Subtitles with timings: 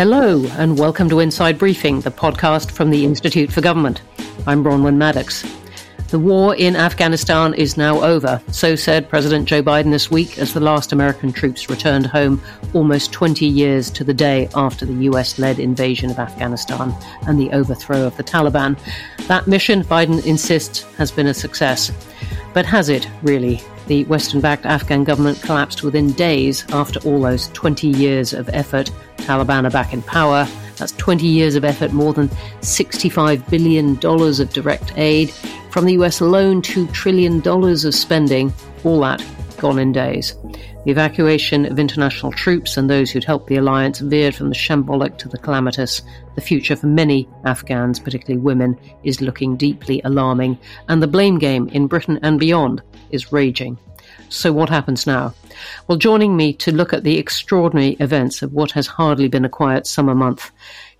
[0.00, 4.00] Hello, and welcome to Inside Briefing, the podcast from the Institute for Government.
[4.46, 5.44] I'm Bronwyn Maddox.
[6.08, 10.54] The war in Afghanistan is now over, so said President Joe Biden this week as
[10.54, 12.40] the last American troops returned home
[12.72, 16.94] almost 20 years to the day after the US led invasion of Afghanistan
[17.26, 18.78] and the overthrow of the Taliban.
[19.26, 21.92] That mission, Biden insists, has been a success.
[22.54, 23.60] But has it really?
[23.90, 28.88] The Western backed Afghan government collapsed within days after all those 20 years of effort.
[29.16, 30.46] Taliban are back in power.
[30.76, 32.28] That's 20 years of effort, more than
[32.60, 35.32] $65 billion of direct aid.
[35.72, 38.52] From the US alone, $2 trillion of spending.
[38.84, 39.20] All that
[39.60, 40.34] gone in days.
[40.84, 45.18] The evacuation of international troops and those who'd helped the alliance veered from the shambolic
[45.18, 46.02] to the calamitous.
[46.34, 51.68] The future for many Afghans, particularly women, is looking deeply alarming, and the blame game
[51.68, 53.78] in Britain and beyond is raging.
[54.30, 55.34] So, what happens now?
[55.86, 59.48] Well, joining me to look at the extraordinary events of what has hardly been a
[59.48, 60.50] quiet summer month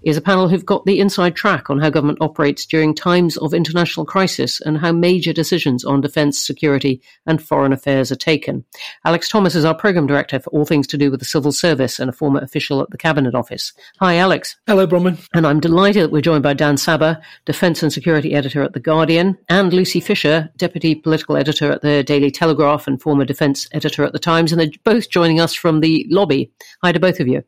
[0.02, 3.54] is a panel who've got the inside track on how government operates during times of
[3.54, 8.64] international crisis and how major decisions on defence, security, and foreign affairs are taken.
[9.04, 11.98] Alex Thomas is our programme director for all things to do with the civil service
[11.98, 13.72] and a former official at the Cabinet Office.
[14.00, 14.56] Hi, Alex.
[14.66, 15.18] Hello, Bronwyn.
[15.34, 18.80] And I'm delighted that we're joined by Dan Sabbagh, defence and security editor at The
[18.80, 24.04] Guardian, and Lucy Fisher, deputy political editor at the Daily Telegraph and former defence editor
[24.04, 24.52] at The Times.
[24.52, 26.52] And they're both joining us from the lobby.
[26.82, 27.42] Hi to both of you.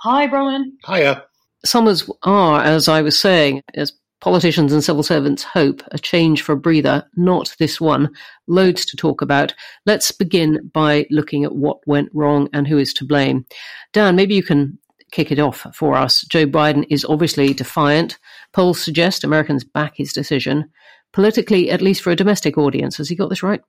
[0.00, 0.72] Hi, Bronwyn.
[0.86, 1.24] Hiya.
[1.66, 6.52] Summers are, as I was saying, as politicians and civil servants hope, a change for
[6.52, 8.10] a breather, not this one.
[8.46, 9.54] Loads to talk about.
[9.84, 13.46] Let's begin by looking at what went wrong and who is to blame.
[13.92, 14.78] Dan, maybe you can
[15.12, 16.22] kick it off for us.
[16.22, 18.18] Joe Biden is obviously defiant.
[18.52, 20.70] Polls suggest Americans back his decision.
[21.12, 23.62] Politically, at least for a domestic audience, has he got this right?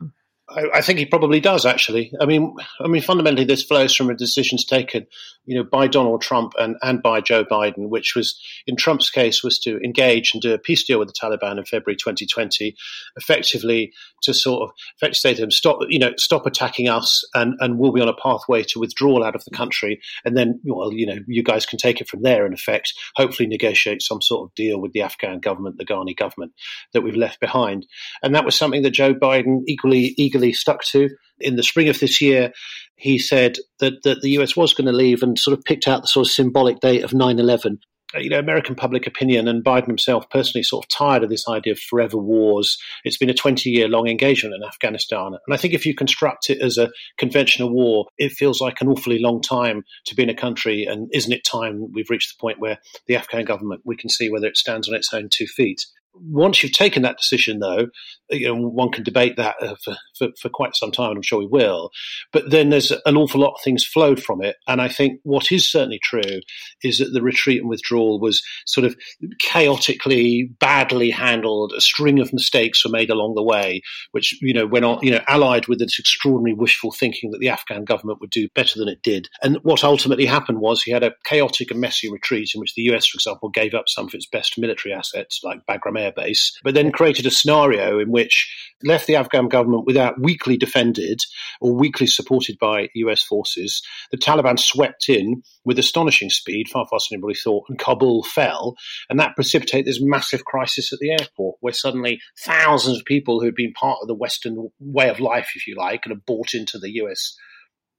[0.49, 1.65] I, I, think he probably does.
[1.65, 5.05] Actually, I mean, I mean, fundamentally, this flows from a decisions taken,
[5.45, 9.43] you know, by Donald Trump and, and by Joe Biden, which was, in Trump's case,
[9.43, 12.75] was to engage and do a peace deal with the Taliban in February 2020,
[13.17, 17.55] effectively to sort of effectively say to them, stop, you know, stop attacking us, and
[17.59, 20.93] and we'll be on a pathway to withdrawal out of the country, and then, well,
[20.93, 22.45] you know, you guys can take it from there.
[22.45, 26.53] In effect, hopefully, negotiate some sort of deal with the Afghan government, the Ghani government
[26.93, 27.85] that we've left behind,
[28.23, 31.09] and that was something that Joe Biden equally eagerly eagerly stuck to.
[31.39, 32.51] In the spring of this year,
[32.95, 36.01] he said that, that the US was going to leave and sort of picked out
[36.01, 37.79] the sort of symbolic date of 9 11
[38.15, 41.45] uh, you know, American public opinion and Biden himself personally sort of tired of this
[41.49, 42.77] idea of forever wars.
[43.03, 45.33] It's been a 20 year long engagement in Afghanistan.
[45.45, 48.87] And I think if you construct it as a conventional war, it feels like an
[48.87, 50.85] awfully long time to be in a country.
[50.85, 52.77] And isn't it time we've reached the point where
[53.07, 55.85] the Afghan government, we can see whether it stands on its own two feet?
[56.21, 57.87] Once you've taken that decision, though,
[58.29, 61.23] you know, one can debate that uh, for, for, for, quite some time, and I'm
[61.23, 61.91] sure we will.
[62.33, 64.57] But then there's an awful lot of things flowed from it.
[64.67, 66.41] And I think what is certainly true
[66.83, 68.95] is that the retreat and withdrawal was sort of
[69.39, 71.73] chaotically, badly handled.
[71.77, 75.11] A string of mistakes were made along the way, which, you know, went on, you
[75.11, 78.89] know, allied with this extraordinary wishful thinking that the Afghan government would do better than
[78.89, 79.29] it did.
[79.41, 82.83] And what ultimately happened was he had a chaotic and messy retreat in which the
[82.93, 86.73] US, for example, gave up some of its best military assets, like Bagram Base, but
[86.73, 88.53] then created a scenario in which
[88.83, 91.19] left the Afghan government without weakly defended
[91.61, 93.81] or weakly supported by US forces.
[94.11, 98.75] The Taliban swept in with astonishing speed, far faster than anybody thought, and Kabul fell.
[99.09, 103.45] And that precipitated this massive crisis at the airport, where suddenly thousands of people who
[103.45, 106.53] had been part of the Western way of life, if you like, and had bought
[106.53, 107.35] into the US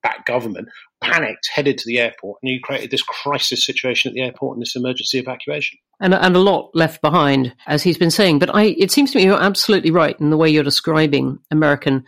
[0.02, 0.68] backed government
[1.00, 4.62] panicked, headed to the airport, and you created this crisis situation at the airport and
[4.62, 5.78] this emergency evacuation.
[6.00, 8.38] And, and a lot left behind, as he's been saying.
[8.38, 12.04] But I, it seems to me you're absolutely right in the way you're describing American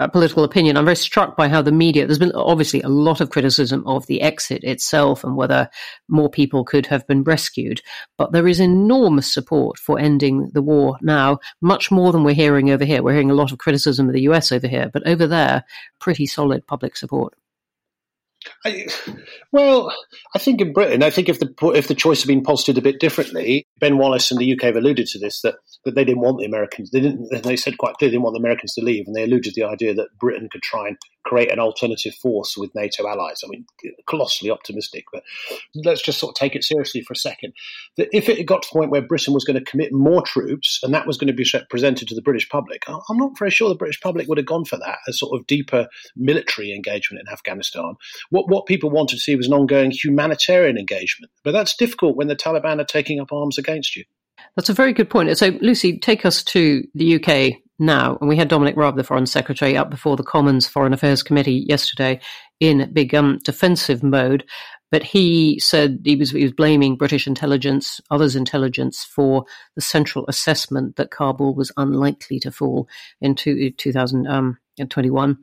[0.00, 0.76] uh, political opinion.
[0.76, 4.06] I'm very struck by how the media, there's been obviously a lot of criticism of
[4.06, 5.70] the exit itself and whether
[6.08, 7.80] more people could have been rescued.
[8.18, 12.70] But there is enormous support for ending the war now, much more than we're hearing
[12.70, 13.02] over here.
[13.02, 15.64] We're hearing a lot of criticism of the US over here, but over there,
[16.00, 17.34] pretty solid public support.
[18.64, 18.86] I,
[19.52, 19.92] well,
[20.34, 22.82] I think in Britain, I think if the if the choice had been posited a
[22.82, 26.22] bit differently, Ben Wallace and the UK have alluded to this that, that they didn't
[26.22, 26.90] want the Americans.
[26.90, 27.42] They didn't.
[27.42, 29.60] They said quite clearly they didn't want the Americans to leave, and they alluded to
[29.60, 33.40] the idea that Britain could try and create an alternative force with NATO allies.
[33.44, 33.66] I mean,
[34.06, 35.22] colossally optimistic, but
[35.74, 37.52] let's just sort of take it seriously for a second.
[37.96, 40.80] That if it got to the point where Britain was going to commit more troops,
[40.82, 43.68] and that was going to be presented to the British public, I'm not very sure
[43.68, 47.32] the British public would have gone for that, a sort of deeper military engagement in
[47.32, 47.94] Afghanistan
[48.30, 51.30] what, what people wanted to see was an ongoing humanitarian engagement.
[51.42, 54.04] But that's difficult when the Taliban are taking up arms against you.
[54.56, 55.36] That's a very good point.
[55.38, 58.16] So, Lucy, take us to the UK now.
[58.20, 61.64] And we had Dominic Raab, the Foreign Secretary, up before the Commons Foreign Affairs Committee
[61.68, 62.20] yesterday
[62.60, 64.44] in big um, defensive mode.
[64.90, 69.44] But he said he was, he was blaming British intelligence, others' intelligence, for
[69.74, 72.88] the central assessment that Kabul was unlikely to fall
[73.20, 75.42] in two, 2021, um,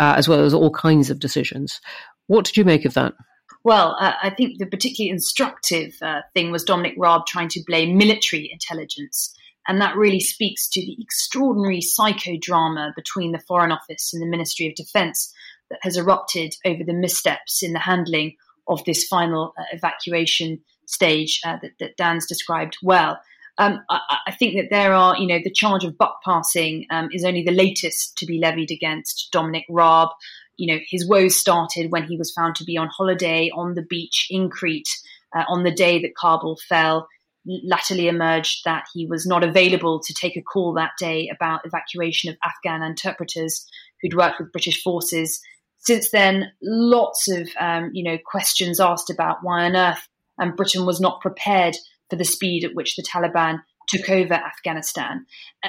[0.00, 1.80] uh, as well as all kinds of decisions.
[2.26, 3.14] What did you make of that?
[3.64, 7.96] Well, uh, I think the particularly instructive uh, thing was Dominic Raab trying to blame
[7.98, 9.34] military intelligence.
[9.68, 14.66] And that really speaks to the extraordinary psychodrama between the Foreign Office and the Ministry
[14.66, 15.32] of Defence
[15.70, 18.36] that has erupted over the missteps in the handling
[18.66, 23.20] of this final uh, evacuation stage uh, that, that, Dan's described well.
[23.58, 27.08] Um, I, I, think that there are, you know, the charge of buck passing um,
[27.12, 30.10] is only the latest to be levied against Dominic Raab.
[30.56, 33.82] You know, his woes started when he was found to be on holiday on the
[33.82, 34.88] beach in Crete
[35.36, 37.08] uh, on the day that Kabul fell.
[37.64, 42.30] Latterly emerged that he was not available to take a call that day about evacuation
[42.30, 43.66] of Afghan interpreters
[44.02, 45.40] who'd worked with British forces
[45.78, 50.08] since then, lots of um, you know questions asked about why on earth
[50.38, 51.76] um, Britain was not prepared
[52.10, 55.24] for the speed at which the Taliban took over Afghanistan.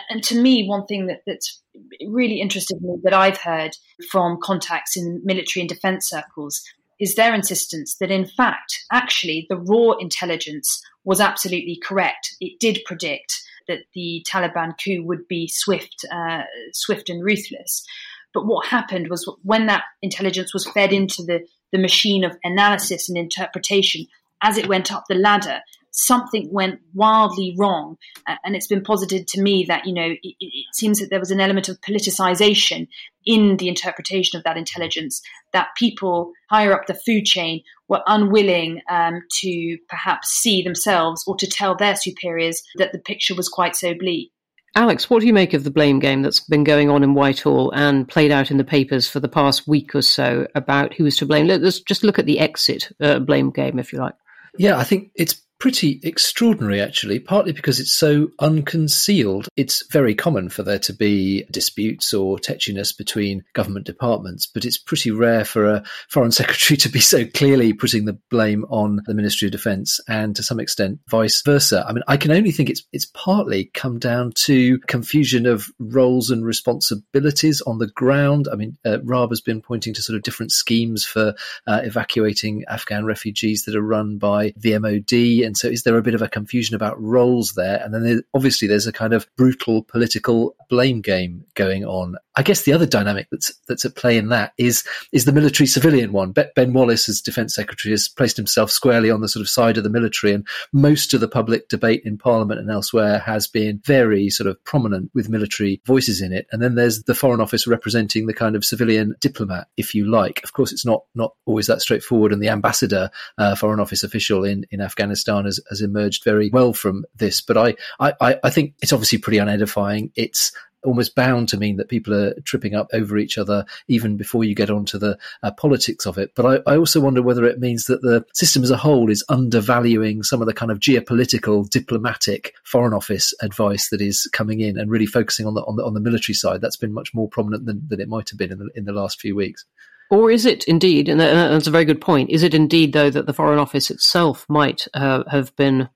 [0.09, 1.61] And to me, one thing that, that's
[2.05, 3.71] really interested me that I've heard
[4.11, 6.61] from contacts in military and defense circles
[6.99, 12.35] is their insistence that, in fact, actually, the raw intelligence was absolutely correct.
[12.39, 16.43] It did predict that the Taliban coup would be swift, uh,
[16.73, 17.85] swift and ruthless.
[18.33, 23.09] But what happened was when that intelligence was fed into the, the machine of analysis
[23.09, 24.07] and interpretation,
[24.41, 25.61] as it went up the ladder,
[25.91, 27.97] something went wildly wrong.
[28.43, 31.31] and it's been posited to me that, you know, it, it, seems that there was
[31.31, 32.87] an element of politicization
[33.25, 35.21] in the interpretation of that intelligence,
[35.53, 41.35] that people higher up the food chain were unwilling um, to perhaps see themselves or
[41.35, 44.31] to tell their superiors that the picture was quite so bleak.
[44.75, 47.71] Alex, what do you make of the blame game that's been going on in Whitehall
[47.71, 51.17] and played out in the papers for the past week or so about who is
[51.17, 51.47] to blame?
[51.47, 54.13] Let's just look at the exit uh, blame game, if you like.
[54.57, 59.47] Yeah, I think it's pretty extraordinary, actually, partly because it's so unconcealed.
[59.57, 64.77] It's very common for there to be disputes or tetchiness between government departments, but it's
[64.77, 69.13] pretty rare for a foreign secretary to be so clearly putting the blame on the
[69.13, 71.85] Ministry of Defence and to some extent vice versa.
[71.87, 76.29] I mean, I can only think it's, it's partly come down to confusion of roles
[76.29, 78.47] and responsibilities on the ground.
[78.51, 78.97] I mean, uh,
[79.29, 81.35] has been pointing to sort of different schemes for
[81.67, 86.03] uh, evacuating Afghan refugees that are run by the MOD and so is there a
[86.03, 87.81] bit of a confusion about roles there?
[87.83, 92.17] And then there, obviously there's a kind of brutal political blame game going on.
[92.35, 95.65] I guess the other dynamic that's that's at play in that is is the military
[95.65, 96.33] civilian one.
[96.33, 99.83] Ben Wallace, as Defence Secretary, has placed himself squarely on the sort of side of
[99.83, 104.29] the military, and most of the public debate in Parliament and elsewhere has been very
[104.29, 106.45] sort of prominent with military voices in it.
[106.51, 110.41] And then there's the Foreign Office representing the kind of civilian diplomat, if you like.
[110.43, 113.09] Of course, it's not not always that straightforward, and the ambassador,
[113.39, 117.41] uh, Foreign Office official in in Afghanistan, has, has emerged very well from this.
[117.41, 120.11] But I, I I think it's obviously pretty unedifying.
[120.15, 120.51] It's
[120.83, 124.55] almost bound to mean that people are tripping up over each other even before you
[124.55, 126.31] get onto the uh, politics of it.
[126.35, 129.23] But I, I, also wonder whether it means that the system as a whole is
[129.29, 134.77] undervaluing some of the kind of geopolitical, diplomatic, foreign office advice that is coming in
[134.77, 136.61] and really focusing on the on the, on the military side.
[136.61, 138.93] That's been much more prominent than, than it might have been in the, in the
[138.93, 139.65] last few weeks.
[140.09, 143.27] Or is it indeed, and that's a very good point, is it indeed, though, that
[143.27, 145.87] the Foreign Office itself might uh, have been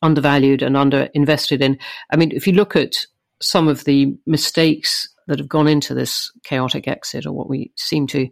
[0.00, 1.78] undervalued and underinvested in?
[2.10, 2.94] I mean, if you look at
[3.40, 8.06] some of the mistakes that have gone into this chaotic exit, or what we seem
[8.08, 8.28] to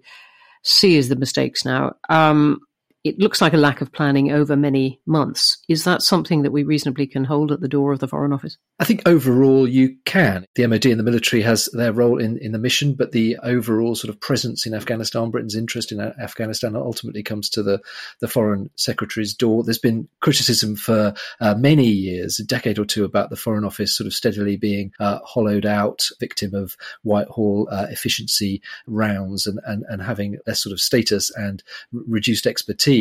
[0.62, 2.60] see as the mistakes now, um,
[3.08, 5.58] it looks like a lack of planning over many months.
[5.68, 8.56] Is that something that we reasonably can hold at the door of the Foreign Office?
[8.78, 10.44] I think overall you can.
[10.54, 13.94] The MOD and the military has their role in, in the mission, but the overall
[13.94, 17.80] sort of presence in Afghanistan, Britain's interest in Afghanistan ultimately comes to the,
[18.20, 19.64] the Foreign Secretary's door.
[19.64, 23.96] There's been criticism for uh, many years, a decade or two, about the Foreign Office
[23.96, 29.84] sort of steadily being uh, hollowed out, victim of Whitehall uh, efficiency rounds and, and,
[29.88, 32.95] and having less sort of status and reduced expertise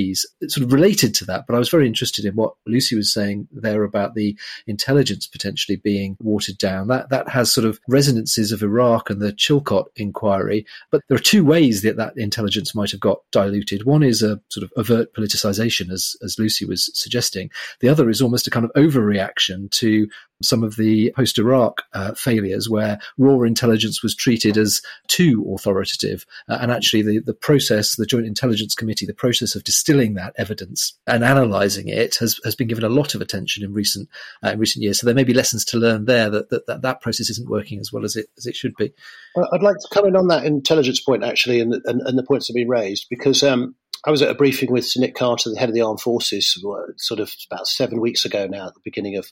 [0.47, 1.45] sort of related to that.
[1.47, 4.37] But I was very interested in what Lucy was saying there about the
[4.67, 6.87] intelligence potentially being watered down.
[6.87, 10.65] That that has sort of resonances of Iraq and the Chilcot inquiry.
[10.91, 13.85] But there are two ways that that intelligence might have got diluted.
[13.85, 17.49] One is a sort of overt politicization, as as Lucy was suggesting.
[17.79, 20.07] The other is almost a kind of overreaction to
[20.41, 26.25] some of the post Iraq uh, failures where raw intelligence was treated as too authoritative.
[26.49, 30.33] Uh, and actually, the, the process, the Joint Intelligence Committee, the process of distilling that
[30.37, 34.07] evidence and analysing it has, has been given a lot of attention in recent
[34.43, 34.99] uh, in recent years.
[34.99, 37.79] So there may be lessons to learn there that that, that, that process isn't working
[37.79, 38.93] as well as it as it should be.
[39.53, 42.47] I'd like to come in on that intelligence point actually, and, and, and the points
[42.47, 45.49] that have been raised because um, I was at a briefing with Sir Nick Carter,
[45.49, 46.57] the head of the armed forces,
[46.97, 49.25] sort of about seven weeks ago now, at the beginning of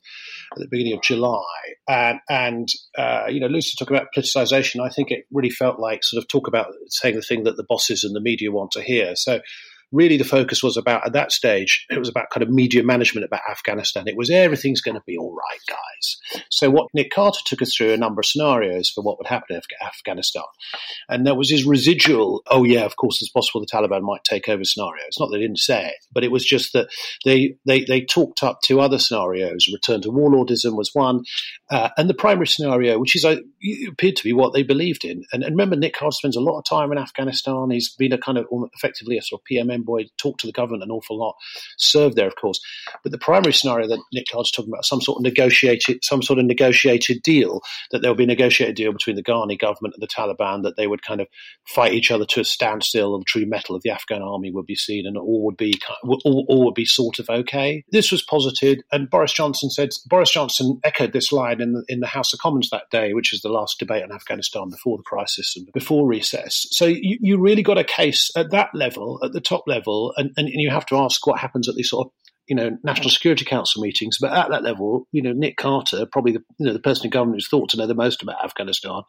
[0.52, 1.46] at the beginning of July,
[1.88, 4.86] and and uh, you know, Lucy talked about politicization.
[4.86, 7.64] I think it really felt like sort of talk about saying the thing that the
[7.64, 9.16] bosses and the media want to hear.
[9.16, 9.40] So
[9.94, 13.24] really the focus was about at that stage it was about kind of media management
[13.24, 14.08] about afghanistan.
[14.08, 16.44] It was everything's going to be all right guys.
[16.50, 19.56] So what nick carter took us through a number of scenarios for what would happen
[19.56, 20.44] in afghanistan.
[21.08, 24.50] And there was his residual oh yeah of course it's possible the taliban might take
[24.50, 26.88] over scenario it's not that they didn't say it but it was just that
[27.24, 29.68] they they, they talked up two other scenarios.
[29.72, 31.24] Return to warlordism was one
[31.70, 33.38] uh, and the primary scenario which is uh,
[33.88, 35.24] appeared to be what they believed in.
[35.32, 37.70] And, and remember nick carter spends a lot of time in afghanistan.
[37.70, 40.84] He's been a kind of effectively a sort of pmm Boy talked to the government
[40.84, 41.36] an awful lot,
[41.78, 42.60] served there, of course.
[43.04, 46.40] But the primary scenario that Nick Carter's talking about, some sort of negotiated, some sort
[46.40, 47.62] of negotiated deal,
[47.92, 50.78] that there would be a negotiated deal between the Ghani government and the Taliban, that
[50.78, 51.28] they would kind of
[51.68, 54.66] fight each other to a standstill, and the true mettle of the Afghan army would
[54.66, 55.74] be seen, and all would be
[56.04, 57.84] all, all would be sort of okay.
[57.92, 62.00] This was posited, and Boris Johnson said Boris Johnson echoed this line in the, in
[62.00, 65.04] the House of Commons that day, which is the last debate on Afghanistan before the
[65.04, 66.68] crisis and before recess.
[66.72, 70.14] So you, you really got a case at that level, at the top level level,
[70.18, 72.12] and, and, you have to ask what happens at these sort of
[72.48, 74.18] you know National Security Council meetings.
[74.20, 77.12] But at that level, you know Nick Carter, probably the you know the person in
[77.12, 79.02] government who's thought to know the most about Afghanistan,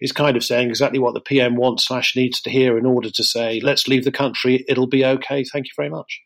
[0.00, 3.10] is kind of saying exactly what the PM wants slash needs to hear in order
[3.10, 5.44] to say, let's leave the country, it'll be okay.
[5.44, 6.20] Thank you very much.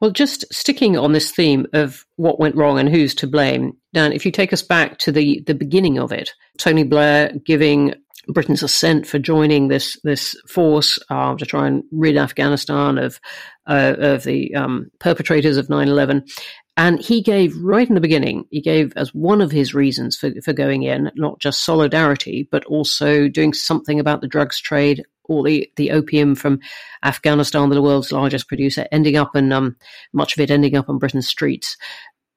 [0.00, 4.12] Well, just sticking on this theme of what went wrong and who's to blame, Dan,
[4.12, 7.94] if you take us back to the, the beginning of it, Tony Blair giving
[8.28, 13.20] Britain's assent for joining this this force uh, to try and rid Afghanistan of
[13.66, 16.28] uh, of the um, perpetrators of 9/11.
[16.76, 20.30] And he gave right in the beginning, he gave as one of his reasons for,
[20.42, 25.42] for going in, not just solidarity, but also doing something about the drugs trade all
[25.42, 26.60] the, the opium from
[27.02, 29.76] Afghanistan, the world's largest producer, ending up in um,
[30.12, 31.76] much of it ending up on Britain's streets.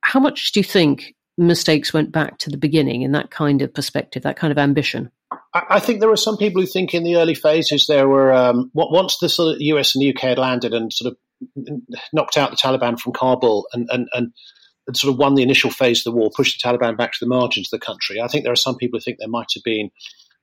[0.02, 3.74] How much do you think mistakes went back to the beginning in that kind of
[3.74, 5.12] perspective, that kind of ambition?
[5.54, 8.72] I think there were some people who think in the early phases there were um,
[8.74, 11.18] once the sort of US and the UK had landed and sort of
[12.14, 14.34] knocked out the Taliban from Kabul and, and, and
[14.94, 17.28] sort of won the initial phase of the war, pushed the Taliban back to the
[17.30, 18.22] margins of the country.
[18.22, 19.90] I think there are some people who think there might have been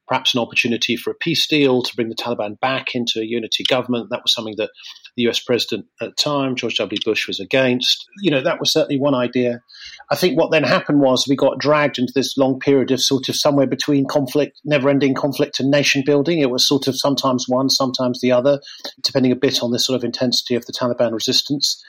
[0.09, 3.65] perhaps an opportunity for a peace deal to bring the Taliban back into a unity
[3.65, 4.09] government.
[4.11, 4.71] That was something that
[5.17, 6.99] the US president at the time, George W.
[7.05, 8.07] Bush, was against.
[8.21, 9.63] You know, that was certainly one idea.
[10.11, 13.29] I think what then happened was we got dragged into this long period of sort
[13.29, 16.41] of somewhere between conflict, never ending conflict and nation building.
[16.41, 18.61] It was sort of sometimes one, sometimes the other,
[19.03, 21.83] depending a bit on the sort of intensity of the Taliban resistance.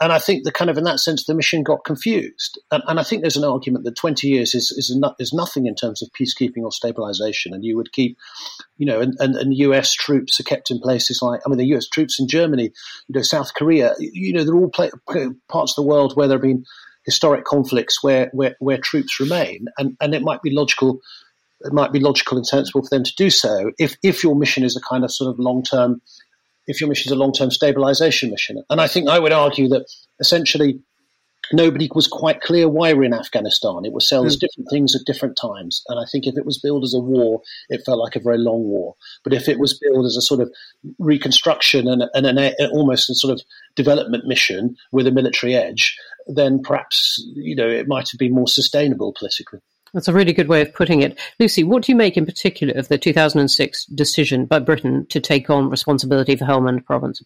[0.00, 2.60] And I think the kind of in that sense, the mission got confused.
[2.70, 5.66] And, and I think there's an argument that 20 years is, is, no, is nothing
[5.66, 7.54] in terms of peacekeeping or stabilization.
[7.54, 8.18] And you would keep,
[8.76, 11.76] you know, and, and, and US troops are kept in places like, I mean, the
[11.76, 12.72] US troops in Germany,
[13.08, 14.90] you know, South Korea, you know, they're all play,
[15.48, 16.64] parts of the world where there have been
[17.04, 19.66] historic conflicts where, where, where troops remain.
[19.78, 21.00] And, and it might be logical
[21.60, 24.62] it might be logical and sensible for them to do so if if your mission
[24.62, 26.02] is a kind of sort of long term
[26.66, 28.62] if your mission is a long term stabilization mission.
[28.70, 29.86] And I think I would argue that
[30.20, 30.80] essentially
[31.52, 33.84] nobody was quite clear why we're in Afghanistan.
[33.84, 34.40] It was sold as hmm.
[34.40, 35.82] different things at different times.
[35.88, 38.38] And I think if it was billed as a war, it felt like a very
[38.38, 38.94] long war.
[39.24, 40.50] But if it was billed as a sort of
[40.98, 43.42] reconstruction and, and an, almost a sort of
[43.74, 45.96] development mission with a military edge,
[46.26, 49.60] then perhaps, you know, it might have been more sustainable politically.
[49.96, 51.18] That's a really good way of putting it.
[51.40, 55.48] Lucy, what do you make in particular of the 2006 decision by Britain to take
[55.48, 57.22] on responsibility for Helmand province?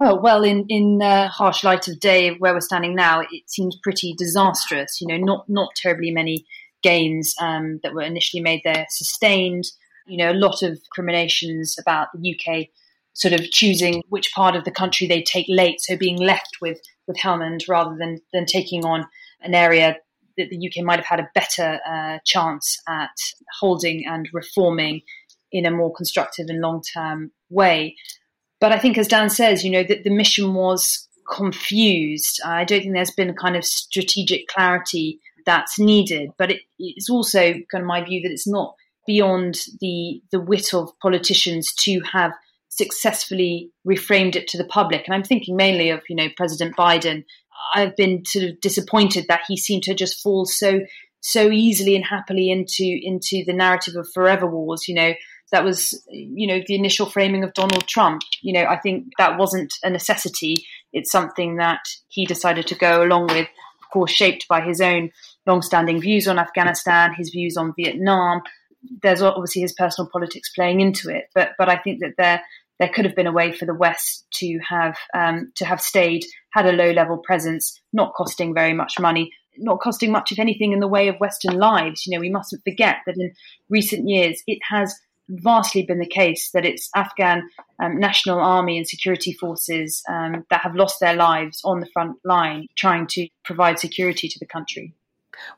[0.00, 3.78] Oh, well, in, in uh, harsh light of day where we're standing now, it seems
[3.80, 5.00] pretty disastrous.
[5.00, 6.46] You know, not, not terribly many
[6.82, 9.66] gains um, that were initially made there sustained.
[10.08, 12.70] You know, a lot of recriminations about the UK
[13.12, 16.80] sort of choosing which part of the country they take late, so being left with,
[17.06, 19.06] with Helmand rather than, than taking on
[19.42, 19.94] an area
[20.40, 23.16] that the UK might have had a better uh, chance at
[23.58, 25.02] holding and reforming
[25.52, 27.96] in a more constructive and long term way.
[28.60, 32.40] But I think, as Dan says, you know, that the mission was confused.
[32.44, 36.30] I don't think there's been a kind of strategic clarity that's needed.
[36.36, 38.74] But it, it's also kind of my view that it's not
[39.06, 42.32] beyond the the wit of politicians to have
[42.68, 45.02] successfully reframed it to the public.
[45.06, 47.24] And I'm thinking mainly of, you know, President Biden
[47.74, 50.80] I've been sort of disappointed that he seemed to just fall so
[51.22, 54.88] so easily and happily into into the narrative of forever wars.
[54.88, 55.12] You know,
[55.52, 58.22] that was you know the initial framing of Donald Trump.
[58.42, 60.66] You know, I think that wasn't a necessity.
[60.92, 65.10] It's something that he decided to go along with, of course, shaped by his own
[65.46, 68.42] long-standing views on Afghanistan, his views on Vietnam.
[69.02, 72.42] There's obviously his personal politics playing into it, but but I think that there
[72.80, 76.24] there could have been a way for the West to have um, to have stayed,
[76.52, 80.72] had a low level presence, not costing very much money, not costing much, if anything,
[80.72, 82.06] in the way of Western lives.
[82.06, 83.32] You know, we mustn't forget that in
[83.68, 87.48] recent years it has vastly been the case that it's Afghan
[87.80, 92.16] um, national army and security forces um, that have lost their lives on the front
[92.24, 94.94] line trying to provide security to the country.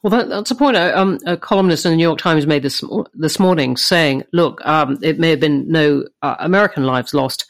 [0.02, 0.76] Well, that, that's a point.
[0.76, 2.82] A, um, a, columnist in the New York Times made this
[3.14, 7.46] this morning, saying, "Look, um, it may have been no uh, American lives lost,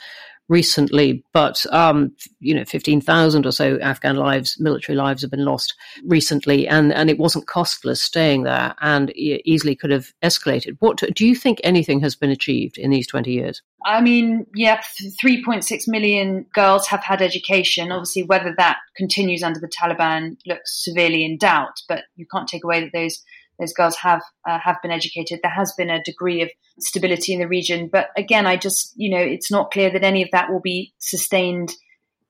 [0.53, 5.45] recently, but um, you know, fifteen thousand or so Afghan lives, military lives, have been
[5.45, 5.75] lost
[6.05, 10.77] recently, and and it wasn't costless staying there, and easily could have escalated.
[10.81, 11.61] What do you think?
[11.65, 13.63] Anything has been achieved in these twenty years?
[13.85, 17.91] I mean, yeah, 3.6 million girls have had education.
[17.93, 22.65] Obviously, whether that continues under the Taliban looks severely in doubt, but you can't take
[22.65, 23.23] away that those
[23.59, 25.41] those girls have uh, have been educated.
[25.43, 29.11] There has been a degree of stability in the region, but again, I just you
[29.11, 31.73] know it's not clear that any of that will be sustained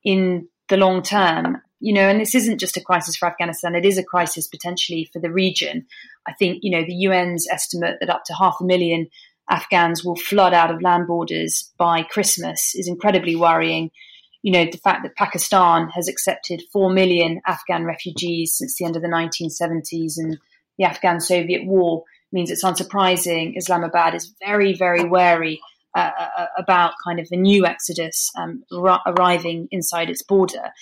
[0.04, 1.62] in the long term.
[1.80, 5.08] You know, and this isn't just a crisis for Afghanistan; it is a crisis potentially
[5.12, 5.86] for the region.
[6.26, 9.08] I think you know the UN's estimate that up to half a million
[9.50, 13.90] Afghans will flood out of land borders by Christmas is incredibly worrying.
[14.42, 18.96] You know, the fact that Pakistan has accepted 4 million Afghan refugees since the end
[18.96, 20.38] of the 1970s and
[20.78, 25.60] the Afghan Soviet war means it's unsurprising Islamabad is very, very wary
[25.94, 30.72] uh, uh, about kind of the new exodus um, arriving inside its border.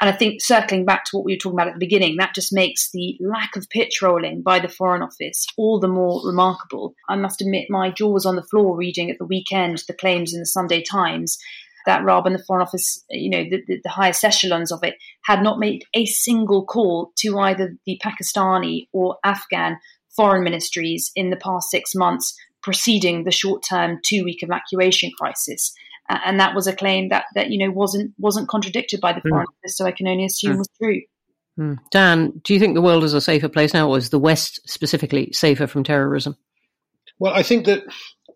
[0.00, 2.34] And I think circling back to what we were talking about at the beginning, that
[2.34, 6.94] just makes the lack of pitch rolling by the Foreign Office all the more remarkable.
[7.08, 10.32] I must admit, my jaw was on the floor reading at the weekend the claims
[10.32, 11.38] in the Sunday Times
[11.86, 14.96] that Raab and the Foreign Office, you know, the, the, the, highest echelons of it,
[15.24, 19.78] had not made a single call to either the Pakistani or Afghan
[20.14, 25.72] foreign ministries in the past six months preceding the short-term two-week evacuation crisis.
[26.24, 29.28] And that was a claim that, that you know wasn't wasn't contradicted by the mm.
[29.28, 30.58] Foreign Office, so I can only assume mm.
[30.58, 31.00] was true.
[31.58, 31.78] Mm.
[31.90, 34.60] Dan, do you think the world is a safer place now, or is the West
[34.68, 36.36] specifically safer from terrorism?
[37.18, 37.84] Well, I think that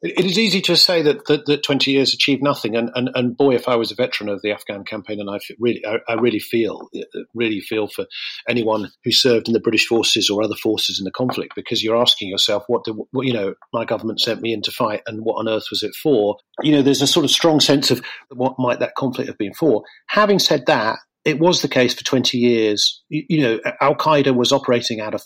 [0.05, 2.77] it is easy to say that, that, that 20 years achieved nothing.
[2.77, 5.39] And, and, and boy, if I was a veteran of the Afghan campaign, and I
[5.59, 6.91] really, I, I really feel,
[7.35, 8.05] really feel for
[8.47, 11.97] anyone who served in the British forces or other forces in the conflict, because you're
[11.97, 15.25] asking yourself, what, do, what, you know, my government sent me in to fight and
[15.25, 16.37] what on earth was it for?
[16.63, 19.55] You know, there's a sort of strong sense of what might that conflict have been
[19.55, 19.85] for.
[20.09, 23.03] Having said that, it was the case for 20 years.
[23.09, 25.23] You, you know, Al Qaeda was operating out of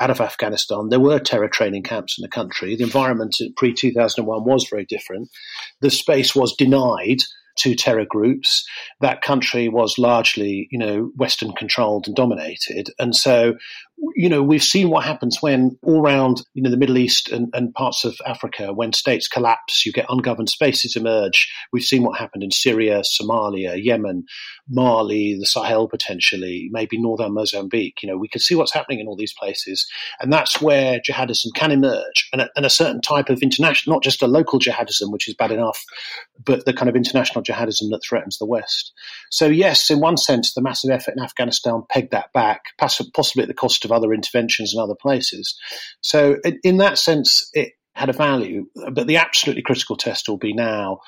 [0.00, 0.88] out of Afghanistan.
[0.88, 2.76] There were terror training camps in the country.
[2.76, 5.28] The environment pre 2001 was very different.
[5.80, 7.18] The space was denied
[7.58, 8.64] to terror groups.
[9.00, 12.90] That country was largely, you know, Western controlled and dominated.
[12.98, 13.54] And so,
[14.14, 17.48] you know, we've seen what happens when all around, you know, the Middle East and,
[17.52, 21.52] and parts of Africa, when states collapse, you get ungoverned spaces emerge.
[21.72, 24.24] We've seen what happened in Syria, Somalia, Yemen,
[24.68, 28.02] Mali, the Sahel potentially, maybe northern Mozambique.
[28.02, 29.86] You know, we can see what's happening in all these places.
[30.20, 34.02] And that's where jihadism can emerge and a, and a certain type of international, not
[34.02, 35.82] just a local jihadism, which is bad enough,
[36.44, 38.92] but the kind of international jihadism that threatens the West.
[39.30, 43.48] So, yes, in one sense, the massive effort in Afghanistan pegged that back, possibly at
[43.48, 45.58] the cost of other interventions in other places.
[46.00, 48.66] So, in that sense, it had a value.
[48.92, 51.00] But the absolutely critical test will be now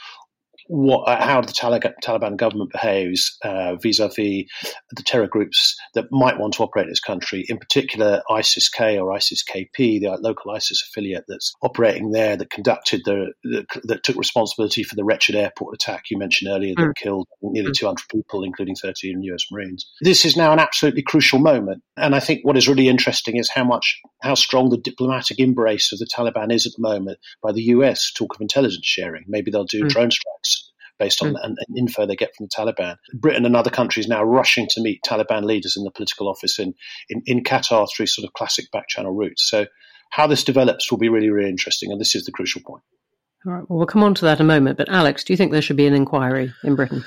[0.71, 4.15] what, uh, how the Taliban government behaves uh, vis-a-vis
[4.93, 9.13] the terror groups that might want to operate in this country, in particular ISIS-K or
[9.13, 14.85] ISIS-KP, the local ISIS affiliate that's operating there, that conducted the, the that took responsibility
[14.85, 16.97] for the wretched airport attack you mentioned earlier that mm.
[16.97, 17.75] killed nearly mm.
[17.75, 19.43] 200 people, including 13 U.S.
[19.51, 19.91] Marines.
[20.01, 23.51] This is now an absolutely crucial moment, and I think what is really interesting is
[23.51, 27.51] how much how strong the diplomatic embrace of the Taliban is at the moment by
[27.51, 28.13] the U.S.
[28.13, 29.25] Talk of intelligence sharing.
[29.27, 29.89] Maybe they'll do mm.
[29.89, 30.60] drone strikes
[31.01, 31.45] based on mm.
[31.45, 32.97] an, an info they get from the Taliban.
[33.15, 36.75] Britain and other countries now rushing to meet Taliban leaders in the political office in,
[37.09, 39.49] in, in Qatar through sort of classic back channel routes.
[39.51, 39.67] So
[40.11, 41.91] how this develops will be really, really interesting.
[41.91, 42.85] And this is the crucial point.
[43.47, 43.65] All right.
[43.69, 44.77] Well, we'll come on to that in a moment.
[44.77, 47.05] But Alex, do you think there should be an inquiry in Britain?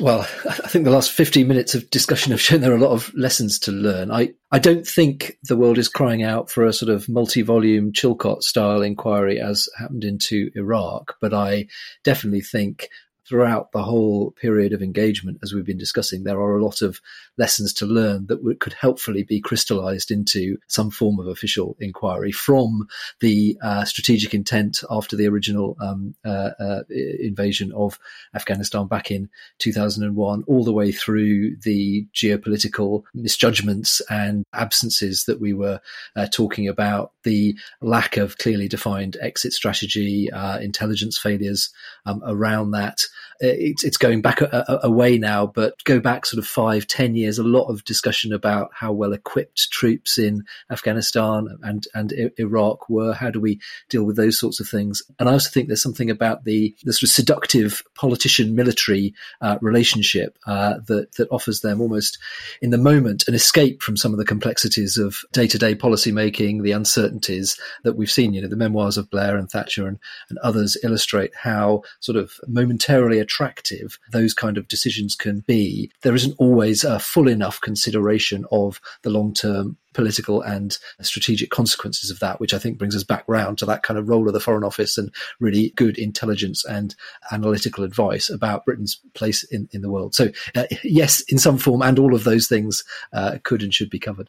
[0.00, 2.90] Well, I think the last 15 minutes of discussion have shown there are a lot
[2.90, 4.10] of lessons to learn.
[4.10, 7.92] I, I don't think the world is crying out for a sort of multi volume
[7.92, 11.68] Chilcot style inquiry as happened into Iraq, but I
[12.04, 12.88] definitely think
[13.28, 17.00] throughout the whole period of engagement, as we've been discussing, there are a lot of
[17.38, 22.86] lessons to learn that could helpfully be crystallized into some form of official inquiry from
[23.20, 26.82] the uh, strategic intent after the original um, uh, uh,
[27.20, 27.98] invasion of
[28.34, 35.52] Afghanistan back in 2001, all the way through the geopolitical misjudgments and absences that we
[35.52, 35.80] were
[36.16, 41.70] uh, talking about, the lack of clearly defined exit strategy, uh, intelligence failures
[42.06, 43.02] um, around that.
[43.40, 47.14] It's, it's going back a, a, a, now, but go back sort of five, ten
[47.14, 52.88] years, a lot of discussion about how well equipped troops in Afghanistan and, and Iraq
[52.88, 53.14] were.
[53.14, 55.02] How do we deal with those sorts of things?
[55.18, 59.58] And I also think there's something about the, the sort of seductive politician military uh,
[59.60, 62.18] relationship uh, that, that offers them almost
[62.62, 66.12] in the moment an escape from some of the complexities of day to day policy
[66.12, 68.32] making, the uncertainties that we've seen.
[68.32, 72.32] You know, the memoirs of Blair and Thatcher and, and others illustrate how sort of
[72.46, 75.90] momentarily attractive those kind of decisions can be.
[76.02, 82.10] There isn't always a full enough consideration of the long term political and strategic consequences
[82.10, 84.34] of that, which I think brings us back round to that kind of role of
[84.34, 86.94] the Foreign Office and really good intelligence and
[87.32, 90.14] analytical advice about Britain's place in, in the world.
[90.14, 93.88] So, uh, yes, in some form, and all of those things uh, could and should
[93.88, 94.28] be covered.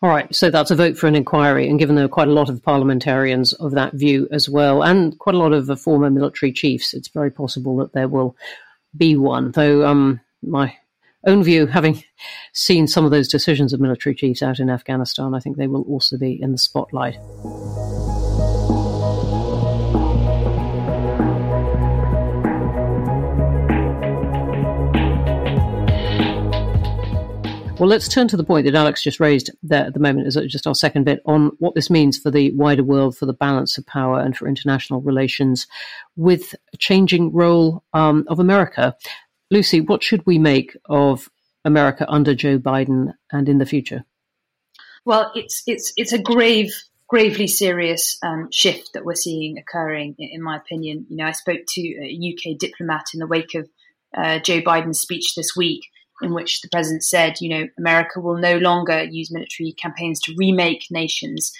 [0.00, 2.32] All right, so that's a vote for an inquiry, and given there are quite a
[2.32, 6.52] lot of parliamentarians of that view as well, and quite a lot of former military
[6.52, 8.36] chiefs, it's very possible that there will
[8.96, 9.50] be one.
[9.50, 10.76] Though um, my
[11.26, 12.02] own view, having
[12.52, 15.82] seen some of those decisions of military chiefs out in Afghanistan, I think they will
[15.82, 17.16] also be in the spotlight.
[27.78, 30.34] Well, let's turn to the point that Alex just raised there at the moment, is
[30.52, 33.78] just our second bit on what this means for the wider world, for the balance
[33.78, 35.66] of power, and for international relations
[36.14, 38.94] with a changing role um, of America.
[39.50, 41.28] Lucy, what should we make of
[41.64, 44.04] America under Joe Biden and in the future?
[45.04, 46.72] Well, it's it's it's a grave,
[47.08, 51.06] gravely serious um, shift that we're seeing occurring, in my opinion.
[51.08, 53.68] You know, I spoke to a UK diplomat in the wake of
[54.16, 55.82] uh, Joe Biden's speech this week,
[56.22, 60.34] in which the president said, you know, America will no longer use military campaigns to
[60.36, 61.52] remake nations,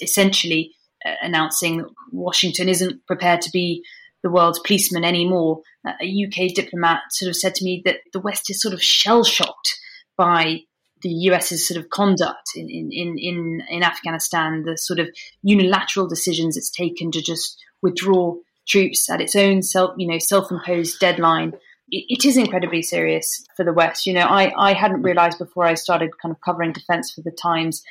[0.00, 0.74] essentially
[1.04, 3.84] uh, announcing that Washington isn't prepared to be
[4.24, 5.60] the world's policeman anymore.
[5.86, 9.22] A UK diplomat sort of said to me that the West is sort of shell
[9.22, 9.78] shocked
[10.16, 10.62] by
[11.02, 15.08] the US's sort of conduct in, in, in, in Afghanistan, the sort of
[15.42, 18.34] unilateral decisions it's taken to just withdraw
[18.66, 21.52] troops at its own self, you know, self-imposed deadline
[21.90, 24.06] it is incredibly serious for the West.
[24.06, 27.30] You know, I, I hadn't realized before I started kind of covering defense for the
[27.30, 27.82] Times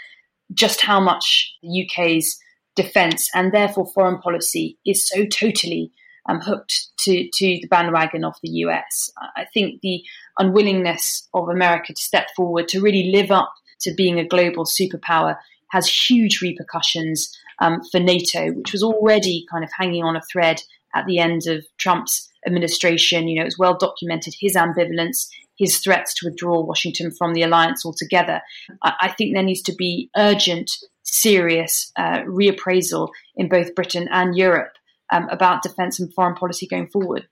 [0.54, 2.38] just how much the UK's
[2.76, 5.91] defense and therefore foreign policy is so totally
[6.27, 9.12] um, hooked to, to the bandwagon of the US.
[9.36, 10.03] I think the
[10.39, 15.38] unwillingness of America to step forward to really live up to being a global superpower
[15.69, 20.62] has huge repercussions um, for NATO, which was already kind of hanging on a thread
[20.95, 23.27] at the end of Trump's administration.
[23.27, 27.86] You know, it's well documented his ambivalence, his threats to withdraw Washington from the alliance
[27.86, 28.41] altogether.
[28.83, 30.71] I, think there needs to be urgent,
[31.03, 34.73] serious uh, reappraisal in both Britain and Europe
[35.13, 37.28] um, about defence and foreign policy going forward.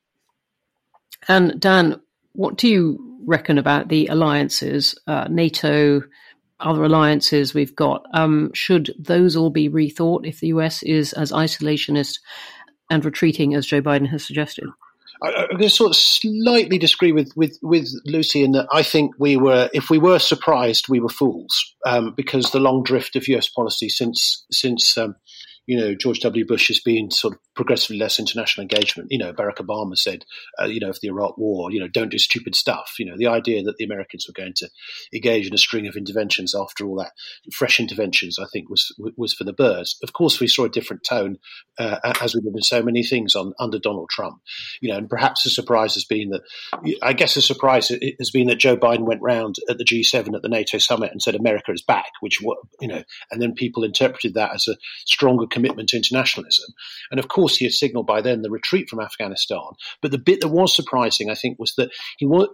[1.27, 1.99] And Dan,
[2.33, 6.03] what do you reckon about the alliances, uh, NATO?
[6.59, 11.31] Other alliances we've got, um, should those all be rethought if the US is as
[11.31, 12.19] isolationist
[12.87, 14.65] and retreating as Joe Biden has suggested?
[15.23, 18.83] I, am going to sort of slightly disagree with, with, with Lucy in that I
[18.83, 23.15] think we were, if we were surprised, we were fools um, because the long drift
[23.15, 25.15] of US policy since since um,
[25.67, 26.45] you know, George W.
[26.45, 29.09] Bush has been sort of progressively less international engagement.
[29.11, 30.25] You know, Barack Obama said,
[30.59, 32.93] uh, you know, of the Iraq War, you know, don't do stupid stuff.
[32.97, 34.69] You know, the idea that the Americans were going to
[35.13, 37.11] engage in a string of interventions after all that,
[37.53, 39.97] fresh interventions, I think was was for the birds.
[40.03, 41.37] Of course, we saw a different tone
[41.77, 44.41] uh, as we did in so many things on under Donald Trump.
[44.81, 46.41] You know, and perhaps the surprise has been that,
[47.01, 50.41] I guess the surprise has been that Joe Biden went round at the G7 at
[50.41, 54.33] the NATO summit and said America is back, which you know, and then people interpreted
[54.33, 56.73] that as a stronger commitment to internationalism.
[57.11, 59.61] And of course, he had signaled by then the retreat from Afghanistan.
[60.01, 62.47] But the bit that was surprising, I think, was that he was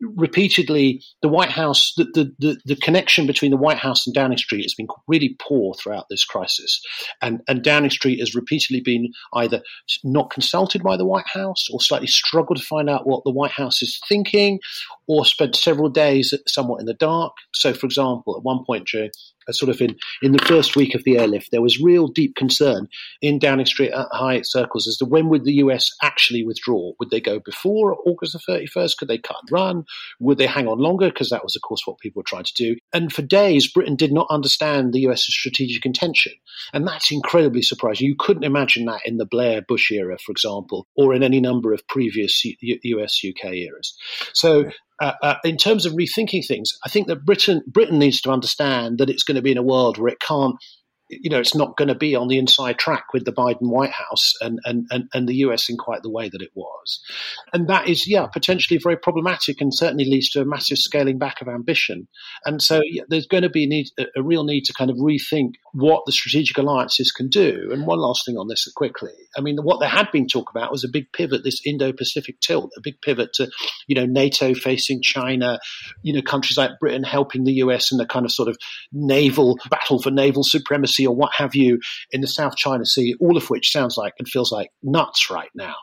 [0.00, 4.38] repeatedly the White House, the, the, the, the, connection between the White House and Downing
[4.38, 6.80] Street has been really poor throughout this crisis.
[7.22, 9.62] And, and Downing Street has repeatedly been either
[10.02, 13.52] not consulted by the White House or slightly struggled to find out what the White
[13.52, 14.60] House is thinking
[15.06, 17.32] or spent several days somewhat in the dark.
[17.52, 19.10] So, for example, at one point during
[19.52, 22.88] sort of in, in the first week of the airlift, there was real deep concern
[23.20, 26.92] in Downing Street uh, high circles as to when would the US actually withdraw?
[26.98, 28.96] Would they go before August the 31st?
[28.98, 29.84] Could they cut and run?
[30.20, 31.08] Would they hang on longer?
[31.08, 32.76] Because that was, of course, what people were trying to do.
[32.92, 36.32] And for days, Britain did not understand the US's strategic intention.
[36.72, 38.06] And that's incredibly surprising.
[38.06, 41.72] You couldn't imagine that in the Blair Bush era, for example, or in any number
[41.72, 43.96] of previous US UK eras.
[44.32, 48.30] So uh, uh, in terms of rethinking things, I think that Britain Britain needs to
[48.30, 50.56] understand that it's going to be in a world where it can't
[51.22, 53.92] you know, it's not going to be on the inside track with the Biden White
[53.92, 57.00] House and, and, and, and the US in quite the way that it was.
[57.52, 61.40] And that is, yeah, potentially very problematic and certainly leads to a massive scaling back
[61.40, 62.08] of ambition.
[62.44, 64.96] And so yeah, there's going to be a, need, a real need to kind of
[64.96, 67.70] rethink what the strategic alliances can do.
[67.72, 69.12] And one last thing on this quickly.
[69.36, 72.72] I mean, what there had been talk about was a big pivot, this Indo-Pacific tilt,
[72.76, 73.50] a big pivot to,
[73.86, 75.58] you know, NATO facing China,
[76.02, 78.56] you know, countries like Britain helping the US in the kind of sort of
[78.92, 83.36] naval battle for naval supremacy or what have you in the South China Sea, all
[83.36, 85.74] of which sounds like and feels like nuts right now.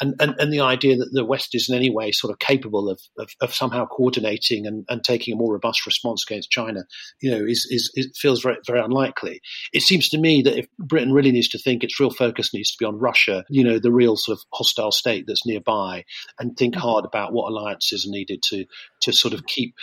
[0.00, 2.88] And, and, and the idea that the West is in any way sort of capable
[2.88, 6.84] of, of, of somehow coordinating and, and taking a more robust response against China,
[7.20, 9.40] you know, is, is, feels very, very unlikely.
[9.72, 12.70] It seems to me that if Britain really needs to think its real focus needs
[12.72, 16.04] to be on Russia, you know, the real sort of hostile state that's nearby,
[16.38, 18.64] and think hard about what alliances are needed to
[19.02, 19.74] to sort of keep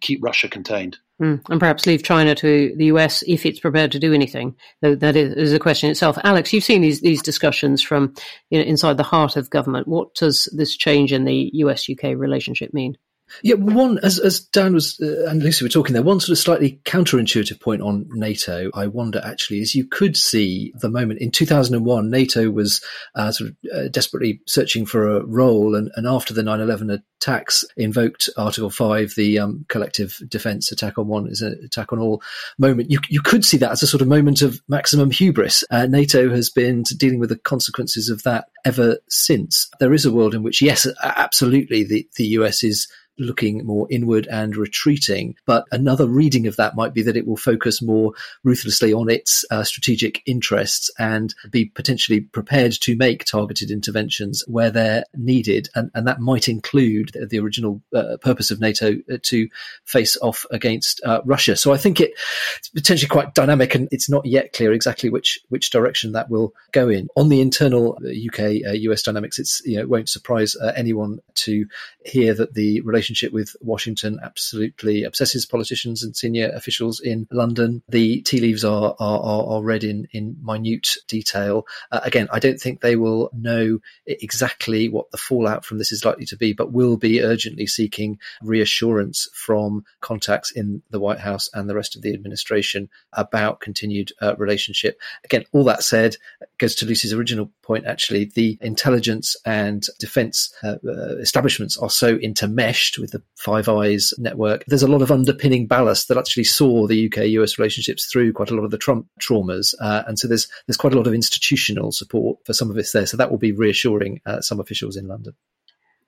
[0.00, 0.98] keep Russia contained.
[1.20, 4.56] Mm, and perhaps leave China to the US if it's prepared to do anything.
[4.80, 6.16] That is a question itself.
[6.24, 8.14] Alex, you've seen these these discussions from
[8.48, 9.86] you know, inside the heart of government.
[9.86, 12.96] What does this change in the US UK relationship mean?
[13.42, 16.38] Yeah, one as as Dan was uh, and Lucy were talking there, one sort of
[16.38, 18.70] slightly counterintuitive point on NATO.
[18.74, 22.82] I wonder actually is you could see the moment in 2001, NATO was
[23.14, 27.64] uh, sort of uh, desperately searching for a role, and, and after the 9/11 attacks,
[27.76, 32.22] invoked Article Five, the um, collective defence attack on one is an attack on all
[32.58, 32.90] moment.
[32.90, 35.64] You you could see that as a sort of moment of maximum hubris.
[35.70, 39.70] Uh, NATO has been dealing with the consequences of that ever since.
[39.80, 42.88] There is a world in which, yes, absolutely, the the US is
[43.20, 45.36] looking more inward and retreating.
[45.46, 49.44] But another reading of that might be that it will focus more ruthlessly on its
[49.50, 55.68] uh, strategic interests and be potentially prepared to make targeted interventions where they're needed.
[55.74, 59.48] And, and that might include the, the original uh, purpose of NATO uh, to
[59.84, 61.56] face off against uh, Russia.
[61.56, 62.12] So I think it,
[62.58, 66.54] it's potentially quite dynamic and it's not yet clear exactly which, which direction that will
[66.72, 67.08] go in.
[67.16, 71.18] On the internal UK US uh, dynamics, it's, you know, it won't surprise uh, anyone
[71.34, 71.66] to
[72.04, 77.82] hear that the relationship relationship with Washington absolutely obsesses politicians and senior officials in London.
[77.88, 81.66] The tea leaves are are, are read in in minute detail.
[81.90, 86.04] Uh, again, I don't think they will know exactly what the fallout from this is
[86.04, 91.50] likely to be, but will be urgently seeking reassurance from contacts in the White House
[91.52, 95.00] and the rest of the administration about continued uh, relationship.
[95.24, 96.16] Again, all that said
[96.58, 97.86] goes to Lucy's original point.
[97.86, 104.12] Actually, the intelligence and defence uh, uh establishments are so intermeshed with the Five Eyes
[104.18, 104.64] network.
[104.66, 108.50] There's a lot of underpinning ballast that actually saw the UK US relationships through quite
[108.50, 109.72] a lot of the Trump traumas.
[109.80, 112.90] Uh, and so there's, there's quite a lot of institutional support for some of this
[112.90, 113.06] there.
[113.06, 115.34] So that will be reassuring uh, some officials in London.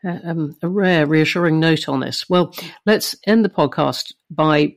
[0.04, 2.28] Uh, um, a rare, reassuring note on this.
[2.28, 2.52] Well,
[2.86, 4.74] let's end the podcast by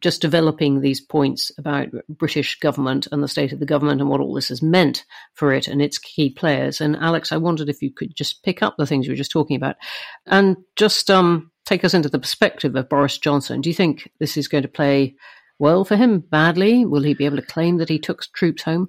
[0.00, 4.20] just developing these points about British government and the state of the government and what
[4.20, 6.80] all this has meant for it and its key players.
[6.80, 9.30] And Alex, I wondered if you could just pick up the things you were just
[9.30, 9.76] talking about
[10.26, 13.60] and just um, take us into the perspective of Boris Johnson.
[13.60, 15.16] Do you think this is going to play
[15.58, 16.84] well for him, badly?
[16.84, 18.88] Will he be able to claim that he took troops home?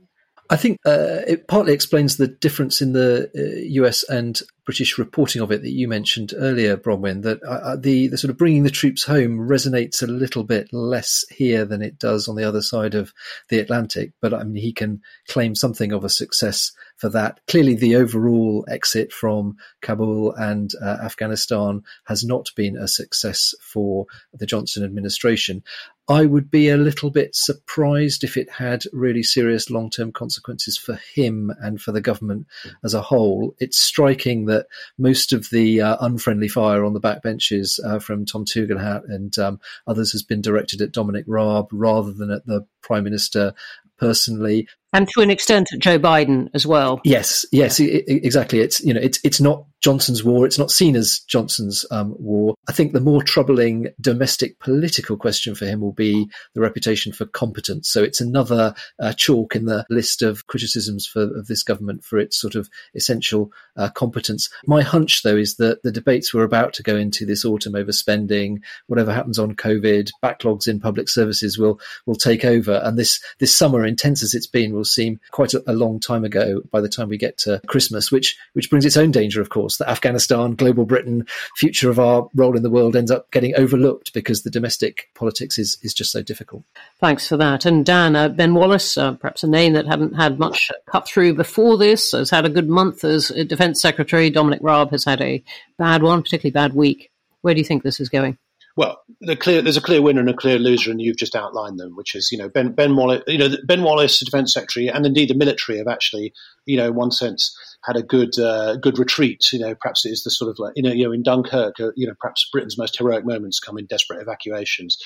[0.50, 5.42] I think uh, it partly explains the difference in the uh, US and British reporting
[5.42, 8.62] of it that you mentioned earlier, Bronwyn, that uh, uh, the, the sort of bringing
[8.62, 12.62] the troops home resonates a little bit less here than it does on the other
[12.62, 13.12] side of
[13.48, 14.12] the Atlantic.
[14.22, 17.40] But I mean, he can claim something of a success for that.
[17.48, 24.06] Clearly, the overall exit from Kabul and uh, Afghanistan has not been a success for
[24.34, 25.64] the Johnson administration.
[26.10, 30.76] I would be a little bit surprised if it had really serious long term consequences
[30.76, 32.48] for him and for the government
[32.84, 33.56] as a whole.
[33.60, 34.59] It's striking that
[34.98, 39.60] most of the uh, unfriendly fire on the backbenches uh, from Tom Tugendhat and um,
[39.88, 43.54] others has been directed at Dominic Raab rather than at the Prime Minister
[43.98, 44.68] personally.
[44.94, 47.02] And to an extent Joe Biden as well.
[47.04, 48.02] Yes, yes, yeah.
[48.08, 48.60] exactly.
[48.60, 50.46] It's you know it's it's not Johnson's war.
[50.46, 52.56] It's not seen as Johnson's um, war.
[52.68, 57.26] I think the more troubling domestic political question for him will be the reputation for
[57.26, 57.90] competence.
[57.90, 62.18] So it's another uh, chalk in the list of criticisms for of this government for
[62.18, 64.50] its sort of essential uh, competence.
[64.66, 67.92] My hunch, though, is that the debates we're about to go into this autumn over
[67.92, 73.22] spending, whatever happens on COVID, backlogs in public services will will take over, and this
[73.40, 76.80] this summer, intense as it's been, will seem quite a, a long time ago by
[76.80, 79.90] the time we get to Christmas, which which brings its own danger, of course that
[79.90, 84.44] Afghanistan, global Britain, future of our role in the world ends up getting overlooked because
[84.44, 86.64] the domestic politics is, is just so difficult.
[87.00, 87.66] Thanks for that.
[87.66, 91.34] And Dan, uh, Ben Wallace, uh, perhaps a name that hadn't had much cut through
[91.34, 94.30] before this, has had a good month as Defence Secretary.
[94.30, 95.44] Dominic Raab has had a
[95.78, 97.12] bad one, particularly bad week.
[97.42, 98.38] Where do you think this is going?
[98.78, 101.80] Well, the clear, there's a clear winner and a clear loser, and you've just outlined
[101.80, 104.88] them, which is, you know, Ben, ben Wallace, you know, Ben Wallace, the defence secretary,
[104.88, 106.34] and indeed the military have actually,
[106.66, 107.54] you know, in one sense,
[107.84, 109.52] had a good, uh, good retreat.
[109.52, 111.80] You know, perhaps it is the sort of like, you know, you know, in Dunkirk,
[111.80, 114.98] uh, you know, perhaps Britain's most heroic moments come in desperate evacuations.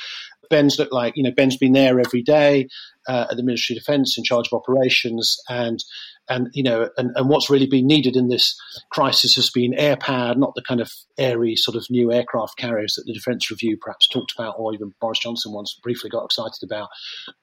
[0.49, 2.67] Ben's looked like, you know, Ben's been there every day
[3.08, 5.84] uh, at the Ministry of Defence in charge of operations, and
[6.30, 8.60] and you know, and, and what's really been needed in this
[8.92, 12.96] crisis has been air power, not the kind of airy sort of new aircraft carriers
[12.96, 16.64] that the Defence Review perhaps talked about, or even Boris Johnson once briefly got excited
[16.64, 16.90] about.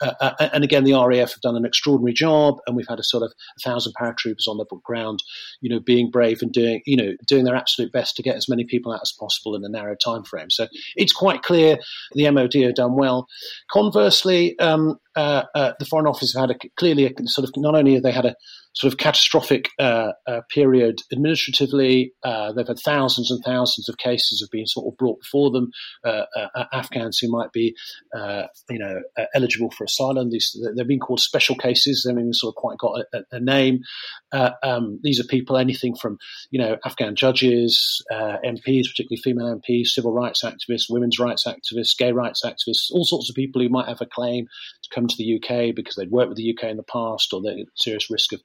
[0.01, 3.05] Uh, uh, and again, the RAF have done an extraordinary job, and we've had a
[3.05, 5.23] sort of a thousand paratroopers on the ground,
[5.61, 8.49] you know, being brave and doing, you know, doing their absolute best to get as
[8.49, 10.51] many people out as possible in a narrow time frame.
[10.51, 10.67] So
[10.97, 11.79] it's quite clear
[12.13, 13.27] the MOD have done well.
[13.71, 17.75] Conversely, um, uh, uh, the Foreign Office have had a, clearly a sort of not
[17.75, 18.35] only have they had a
[18.75, 22.13] sort of catastrophic uh, uh, period administratively.
[22.23, 25.71] Uh, they've had thousands and thousands of cases have been sort of brought before them.
[26.05, 26.23] Uh,
[26.73, 27.75] Afghans who might be,
[28.15, 29.01] you know,
[29.35, 30.31] eligible for asylum.
[30.31, 32.05] These they've been called special cases.
[32.07, 33.81] They've even sort of quite got a, a name.
[34.33, 36.19] Um, these are people anything from,
[36.51, 42.13] you know, Afghan judges, MPs, particularly female MPs, civil rights activists, women's rights activists, gay
[42.13, 44.47] rights activists, all sorts of people who might have a claim
[44.83, 47.41] to come to the UK because they'd worked with the UK in the past or
[47.41, 48.41] they're at serious risk of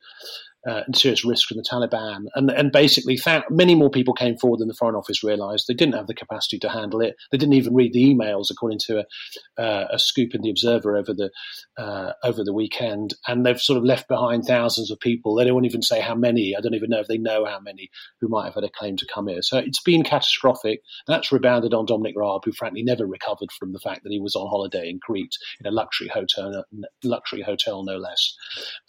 [0.68, 2.26] uh, and serious risk from the Taliban.
[2.36, 5.66] And, and basically, many more people came forward than the Foreign Office realised.
[5.68, 7.16] They didn't have the capacity to handle it.
[7.32, 10.98] They didn't even read the emails, according to a, uh, a scoop in the Observer
[10.98, 11.32] over the
[11.78, 13.14] uh, over the weekend.
[13.28, 15.36] And they've sort of left behind thousands of people.
[15.36, 16.56] They don't even say how many.
[16.58, 17.90] I don't even know if they know how many
[18.22, 19.42] who might have had a claim to come here.
[19.42, 20.82] So it's been catastrophic.
[21.08, 24.36] That's rebounded on Dominic Raab, who frankly never recovered from the fact that he was
[24.36, 26.64] on holiday in Crete in a luxury hotel,
[27.04, 28.36] luxury hotel no less,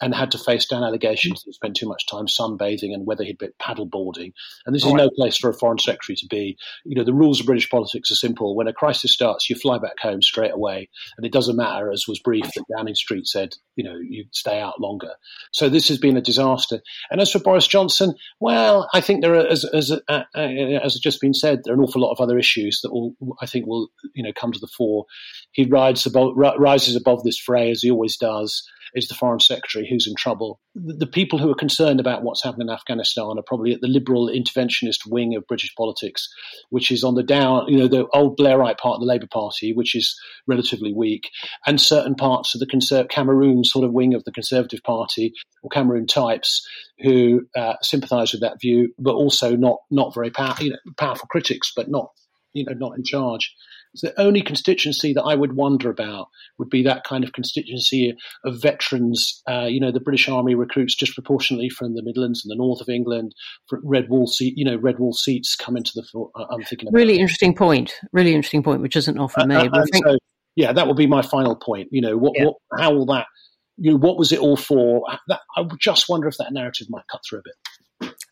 [0.01, 3.37] and had to face down allegations that spent too much time sunbathing and whether he'd
[3.37, 4.33] been paddleboarding.
[4.65, 6.57] And this is no place for a foreign secretary to be.
[6.85, 8.55] You know, the rules of British politics are simple.
[8.55, 12.05] When a crisis starts, you fly back home straight away, and it doesn't matter, as
[12.07, 15.11] was briefed that Downing Street said, you know, you stay out longer.
[15.51, 16.79] So this has been a disaster.
[17.11, 20.93] And as for Boris Johnson, well, I think there are, as as, uh, uh, as
[20.93, 23.45] has just been said, there are an awful lot of other issues that will, I
[23.45, 25.05] think, will you know come to the fore.
[25.51, 29.87] He rides above, rises above this fray as he always does is the foreign secretary
[29.89, 30.59] who's in trouble.
[30.75, 34.27] The, people who are concerned about what's happening in Afghanistan are probably at the liberal
[34.27, 36.27] interventionist wing of British politics,
[36.69, 39.73] which is on the down, you know, the old Blairite part of the Labour Party,
[39.73, 41.29] which is relatively weak,
[41.65, 45.69] and certain parts of the conser- Cameroon sort of wing of the Conservative Party or
[45.69, 46.67] Cameroon types
[46.99, 51.27] who uh, sympathise with that view, but also not not very power, you know, powerful
[51.27, 52.09] critics, but not
[52.53, 53.53] you know not in charge.
[54.01, 58.61] The only constituency that I would wonder about would be that kind of constituency of
[58.61, 59.41] veterans.
[59.47, 62.89] Uh, you know, the British Army recruits disproportionately from the Midlands and the north of
[62.89, 63.33] England.
[63.71, 66.29] Red Wall seat, you know, Red Wall seats come into the.
[66.35, 66.89] Uh, I'm thinking.
[66.91, 67.21] really that.
[67.21, 67.93] interesting point.
[68.11, 69.69] Really interesting point, which isn't often made.
[69.73, 70.17] Uh, think- so,
[70.55, 71.89] yeah, that would be my final point.
[71.91, 72.45] You know, what, yeah.
[72.45, 73.27] what, how will that?
[73.77, 75.03] You know, what was it all for?
[75.27, 77.53] That, I just wonder if that narrative might cut through a bit.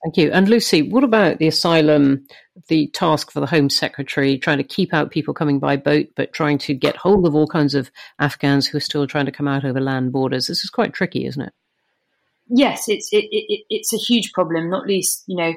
[0.06, 0.32] Thank you.
[0.32, 2.28] And Lucy, what about the asylum,
[2.68, 6.32] the task for the Home Secretary, trying to keep out people coming by boat, but
[6.32, 7.90] trying to get hold of all kinds of
[8.20, 10.46] Afghans who are still trying to come out over land borders?
[10.46, 11.54] This is quite tricky, isn't it?
[12.48, 14.70] Yes, it's it, it, it's a huge problem.
[14.70, 15.56] Not least, you know,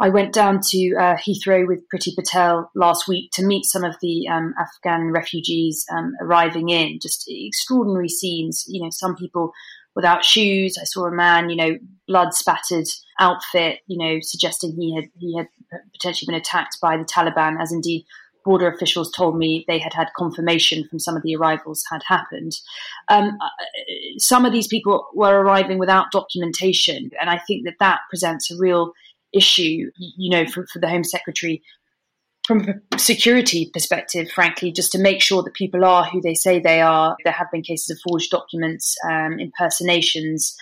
[0.00, 3.94] I went down to uh, Heathrow with Priti Patel last week to meet some of
[4.02, 6.98] the um, Afghan refugees um, arriving in.
[7.00, 8.64] Just extraordinary scenes.
[8.66, 9.52] You know, some people
[9.96, 10.78] without shoes.
[10.80, 12.86] I saw a man, you know, blood spattered
[13.18, 15.48] outfit, you know, suggesting he had he had
[15.92, 18.04] potentially been attacked by the Taliban, as indeed
[18.44, 22.52] border officials told me they had had confirmation from some of the arrivals had happened.
[23.08, 23.48] Um, uh,
[24.18, 28.56] some of these people were arriving without documentation, and I think that that presents a
[28.56, 28.92] real
[29.32, 31.62] issue, you know, for, for the Home Secretary
[32.46, 36.60] from a security perspective, frankly, just to make sure that people are who they say
[36.60, 37.16] they are.
[37.24, 40.56] There have been cases of forged documents, um, impersonations,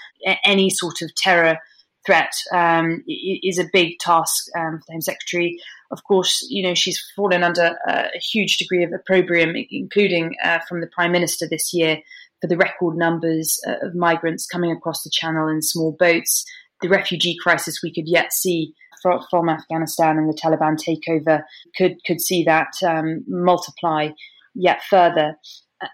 [0.45, 1.59] any sort of terror
[2.07, 5.59] threat um, is a big task um, for the Home Secretary.
[5.91, 10.81] Of course, you know she's fallen under a huge degree of opprobrium, including uh, from
[10.81, 11.99] the Prime Minister this year
[12.41, 16.45] for the record numbers uh, of migrants coming across the Channel in small boats.
[16.83, 18.75] The refugee crisis we could yet see
[19.05, 21.45] from, from Afghanistan and the Taliban takeover
[21.77, 24.09] could could see that um, multiply
[24.55, 25.37] yet further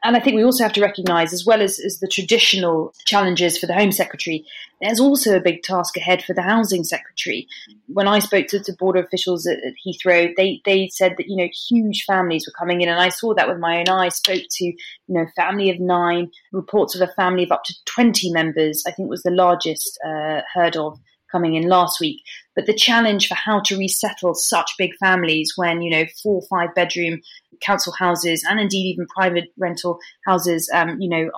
[0.05, 3.59] and I think we also have to recognise, as well as, as the traditional challenges
[3.59, 4.45] for the Home Secretary,
[4.81, 7.47] there's also a big task ahead for the Housing Secretary.
[7.87, 11.37] When I spoke to, to border officials at, at, Heathrow, they, they said that, you
[11.37, 14.17] know, huge families were coming in, and I saw that with my own eyes.
[14.17, 14.77] Spoke to, you
[15.09, 19.09] know, family of nine, reports of a family of up to 20 members, I think
[19.09, 20.99] was the largest uh, heard of
[21.31, 22.21] coming in last week.
[22.55, 26.75] But the challenge for how to resettle such big families when, you know, four, five
[26.75, 27.21] bedroom
[27.61, 31.31] council houses and indeed even private rental houses, um, you know,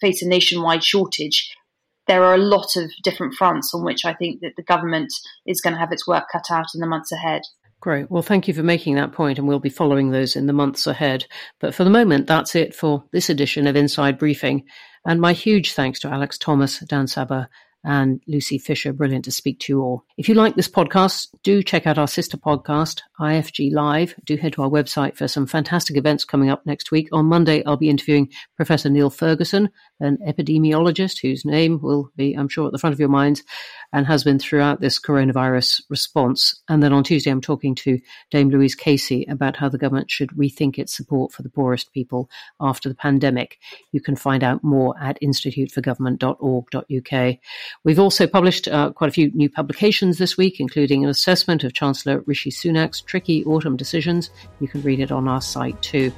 [0.00, 1.54] face a nationwide shortage.
[2.06, 5.12] There are a lot of different fronts on which I think that the government
[5.46, 7.42] is going to have its work cut out in the months ahead.
[7.80, 8.10] Great.
[8.10, 10.86] Well, thank you for making that point, and we'll be following those in the months
[10.86, 11.26] ahead.
[11.60, 14.64] But for the moment, that's it for this edition of Inside Briefing.
[15.04, 17.46] And my huge thanks to Alex Thomas, Dan Sabbagh,
[17.84, 18.92] and Lucy Fisher.
[18.92, 20.04] Brilliant to speak to you all.
[20.16, 24.14] If you like this podcast, do check out our sister podcast, IFG Live.
[24.24, 27.08] Do head to our website for some fantastic events coming up next week.
[27.12, 29.70] On Monday, I'll be interviewing Professor Neil Ferguson,
[30.00, 33.42] an epidemiologist whose name will be, I'm sure, at the front of your minds
[33.94, 36.60] and has been throughout this coronavirus response.
[36.68, 38.00] And then on Tuesday, I'm talking to
[38.32, 42.28] Dame Louise Casey about how the government should rethink its support for the poorest people
[42.60, 43.60] after the pandemic.
[43.92, 47.36] You can find out more at instituteforgovernment.org.uk.
[47.84, 51.72] We've also published uh, quite a few new publications this week, including an assessment of
[51.72, 54.30] Chancellor Rishi Sunak's tricky autumn decisions.
[54.58, 56.12] You can read it on our site too.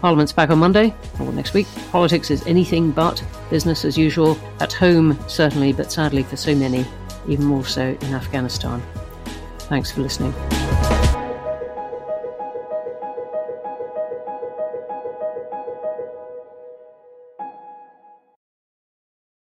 [0.00, 1.66] Parliament's back on Monday, or next week.
[1.90, 4.38] Politics is anything but business as usual.
[4.58, 6.86] At home, certainly, but sadly for so many,
[7.26, 8.82] even more so in Afghanistan.
[9.60, 10.34] Thanks for listening.